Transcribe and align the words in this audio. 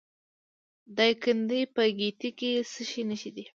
د 0.85 0.89
دایکنډي 0.97 1.61
په 1.75 1.83
ګیتي 1.99 2.29
کې 2.37 2.49
د 2.57 2.65
څه 2.71 2.81
شي 2.89 3.01
نښې 3.09 3.31
دي؟ 3.35 3.43